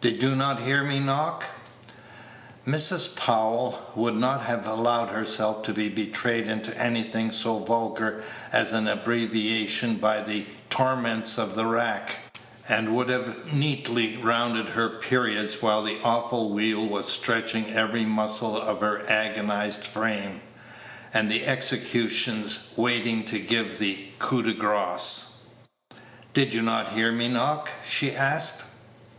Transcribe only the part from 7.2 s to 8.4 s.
so vulgar